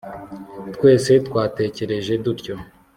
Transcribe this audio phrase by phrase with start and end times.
[0.75, 2.53] twese twatekereje dutyo